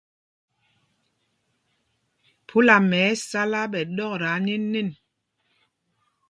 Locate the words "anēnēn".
4.37-4.89